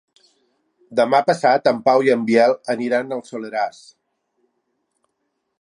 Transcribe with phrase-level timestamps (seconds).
[0.99, 3.85] Demà passat en Pau i en Biel aniran al Soleràs.